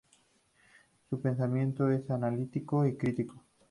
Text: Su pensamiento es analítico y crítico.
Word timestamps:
Su 1.11 1.21
pensamiento 1.21 1.91
es 1.91 2.09
analítico 2.09 2.87
y 2.87 2.97
crítico. 2.97 3.45